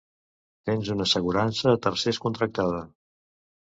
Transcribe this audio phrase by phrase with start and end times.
[0.69, 2.85] Tens una assegurança a tercers contractada.